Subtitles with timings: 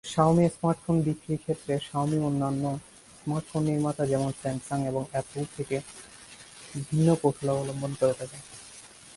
[0.03, 2.79] Xiaomi smartphone বিক্রির ক্ষেত্রে, Xiaomi অন্যান্য
[3.23, 5.81] স্মার্টফোন নির্মাতা যেমন- স্যামসাং এবং অ্যাপল থেকে
[6.75, 8.37] ভিন্ন কৌশল অবলম্বন করে থাকে।